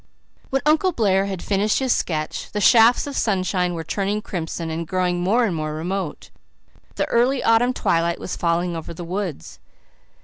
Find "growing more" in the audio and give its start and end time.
4.87-5.45